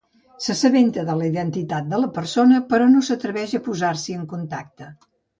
[0.43, 4.89] S'assabenta de la identitat de la persona, però no s'atreveix a posar-s'hi en contacte.